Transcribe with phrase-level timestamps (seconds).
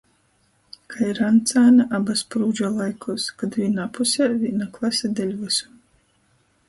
[0.93, 5.71] Kai Rancāna aba Sprūdža laikūs, kod vīnā pusē vīna klase deļ vysu.